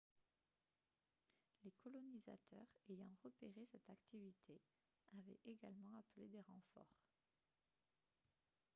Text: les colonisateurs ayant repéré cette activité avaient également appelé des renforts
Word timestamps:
les 1.63 1.71
colonisateurs 1.83 2.65
ayant 2.89 3.13
repéré 3.23 3.67
cette 3.71 3.87
activité 3.87 4.59
avaient 5.15 5.37
également 5.45 5.93
appelé 5.95 6.27
des 6.29 6.41
renforts 6.41 7.03